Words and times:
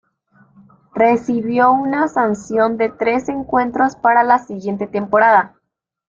Recibió 0.95 1.71
una 1.71 2.07
sanción 2.07 2.75
de 2.77 2.89
tres 2.89 3.29
encuentros 3.29 3.95
para 3.95 4.23
la 4.23 4.39
siguiente 4.39 4.87
temporada. 4.87 5.59